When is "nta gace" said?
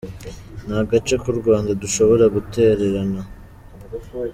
0.65-1.15